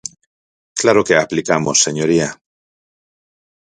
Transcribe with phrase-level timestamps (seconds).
[0.81, 2.29] Claro que a aplicamos, señoría.